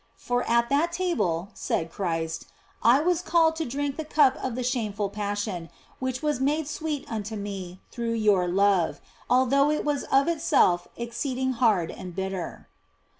[0.27, 2.47] "For at that table," said Christ,"
[2.83, 7.05] I was called to drink the cup of the shameful Passion, which was made sweet
[7.07, 12.67] unto Me through your love, although it was of itself exceeding hard and bitter."